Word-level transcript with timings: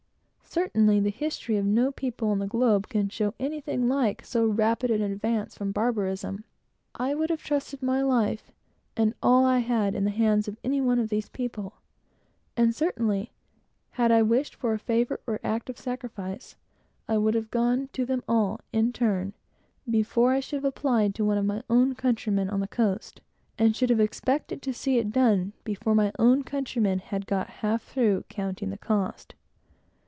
Certainly, 0.53 0.99
the 0.99 1.11
history 1.11 1.55
of 1.55 1.63
no 1.63 1.93
people 1.93 2.27
on 2.31 2.39
the 2.39 2.45
globe 2.45 2.89
can 2.89 3.07
show 3.07 3.33
anything 3.39 3.87
like 3.87 4.25
so 4.25 4.45
rapid 4.45 4.91
an 4.91 5.01
advance. 5.01 5.57
I 6.93 7.13
would 7.15 7.29
have 7.29 7.41
trusted 7.41 7.81
my 7.81 8.01
life 8.01 8.51
and 8.97 9.13
my 9.23 9.61
fortune 9.63 9.95
in 9.95 10.03
the 10.03 10.09
hands 10.11 10.49
of 10.49 10.57
any 10.61 10.81
one 10.81 10.99
of 10.99 11.07
these 11.07 11.29
people; 11.29 11.75
and 12.57 12.75
certainly 12.75 13.31
had 13.91 14.11
I 14.11 14.23
wished 14.23 14.55
for 14.55 14.73
a 14.73 14.77
favor 14.77 15.21
or 15.25 15.39
act 15.41 15.69
of 15.69 15.77
sacrifice, 15.79 16.57
I 17.07 17.17
would 17.17 17.33
have 17.33 17.49
gone 17.49 17.87
to 17.93 18.03
them 18.05 18.21
all, 18.27 18.59
in 18.73 18.91
turn, 18.91 19.31
before 19.89 20.33
I 20.33 20.41
should 20.41 20.57
have 20.57 20.65
applied 20.65 21.15
to 21.15 21.23
one 21.23 21.37
of 21.37 21.45
my 21.45 21.63
own 21.69 21.95
countrymen 21.95 22.49
on 22.49 22.59
the 22.59 22.67
coast, 22.67 23.21
and 23.57 23.73
should 23.73 23.89
have 23.89 24.01
expected 24.01 24.61
to 24.63 24.71
have 24.71 24.75
seen 24.75 24.99
it 24.99 25.11
done, 25.13 25.53
before 25.63 25.95
my 25.95 26.11
own 26.19 26.43
countrymen 26.43 26.99
had 26.99 27.25
got 27.25 27.47
half 27.61 27.83
through 27.85 28.25
counting 28.27 28.69
the 28.69 28.77
cost. 28.77 29.33